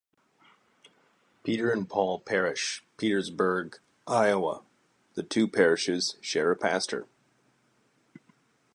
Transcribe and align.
Peter 1.43 1.69
and 1.69 1.87
Paul 1.87 2.21
Parish, 2.21 2.83
Petersburg, 2.97 3.77
Iowa- 4.07 4.63
the 5.13 5.21
two 5.21 5.47
parishes 5.47 6.15
share 6.21 6.49
a 6.49 6.55
pastor. 6.55 7.05